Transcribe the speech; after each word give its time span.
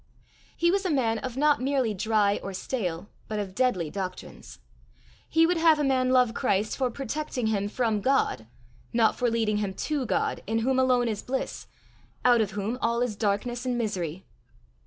He 0.57 0.71
was 0.71 0.83
a 0.83 0.89
man 0.89 1.19
of 1.19 1.37
not 1.37 1.61
merely 1.61 1.93
dry 1.93 2.39
or 2.41 2.55
stale, 2.55 3.07
but 3.27 3.37
of 3.37 3.53
deadly 3.53 3.91
doctrines. 3.91 4.57
He 5.29 5.45
would 5.45 5.57
have 5.57 5.77
a 5.77 5.83
man 5.83 6.09
love 6.09 6.33
Christ 6.33 6.75
for 6.75 6.89
protecting 6.89 7.45
him 7.45 7.67
from 7.69 8.01
God, 8.01 8.47
not 8.93 9.15
for 9.15 9.29
leading 9.29 9.57
him 9.57 9.75
to 9.75 10.07
God 10.07 10.41
in 10.47 10.57
whom 10.65 10.79
alone 10.79 11.07
is 11.07 11.21
bliss, 11.21 11.67
out 12.25 12.41
of 12.41 12.53
whom 12.57 12.79
all 12.81 13.03
is 13.03 13.15
darkness 13.15 13.63
and 13.63 13.77
misery. 13.77 14.25